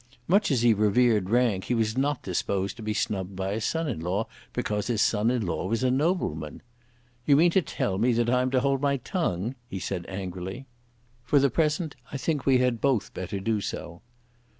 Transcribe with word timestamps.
Much 0.27 0.49
as 0.49 0.63
he 0.63 0.73
revered 0.73 1.29
rank, 1.29 1.65
he 1.65 1.75
was 1.75 1.95
not 1.95 2.23
disposed 2.23 2.75
to 2.75 2.81
be 2.81 2.91
snubbed 2.91 3.35
by 3.35 3.53
his 3.53 3.65
son 3.65 3.87
in 3.87 3.99
law, 3.99 4.25
because 4.51 4.87
his 4.87 4.99
son 4.99 5.29
in 5.29 5.45
law 5.45 5.67
was 5.67 5.83
a 5.83 5.91
nobleman. 5.91 6.63
"You 7.27 7.35
mean 7.35 7.51
to 7.51 7.61
tell 7.61 7.99
me 7.99 8.11
that 8.13 8.27
I 8.27 8.41
am 8.41 8.49
to 8.49 8.61
hold 8.61 8.81
my 8.81 8.97
tongue," 8.97 9.53
he 9.69 9.77
said 9.77 10.07
angrily. 10.09 10.65
"For 11.23 11.37
the 11.37 11.51
present 11.51 11.95
I 12.11 12.17
think 12.17 12.47
we 12.47 12.57
had 12.57 12.81
both 12.81 13.13
better 13.13 13.39
do 13.39 13.61
so." 13.61 14.01